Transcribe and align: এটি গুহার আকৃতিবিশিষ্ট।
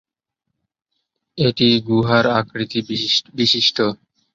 এটি 1.37 1.67
গুহার 1.87 2.25
আকৃতিবিশিষ্ট। 2.39 3.77